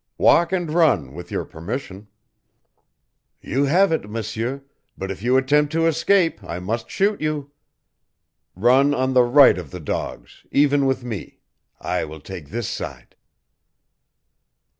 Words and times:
"Walk 0.17 0.51
and 0.51 0.71
run, 0.71 1.13
with 1.13 1.29
your 1.29 1.45
permission." 1.45 2.07
"You 3.39 3.65
have 3.65 3.91
it, 3.91 4.09
M'seur, 4.09 4.63
but 4.97 5.11
if 5.11 5.21
you 5.21 5.37
attempt 5.37 5.71
to 5.73 5.85
escape 5.85 6.43
I 6.43 6.57
must 6.57 6.89
shoot 6.89 7.21
you. 7.21 7.51
Run 8.55 8.95
on 8.95 9.13
the 9.13 9.21
right 9.21 9.59
of 9.59 9.69
the 9.69 9.79
dogs 9.79 10.43
even 10.49 10.87
with 10.87 11.03
me. 11.03 11.37
I 11.79 12.03
will 12.05 12.19
take 12.19 12.49
this 12.49 12.67
side." 12.67 13.15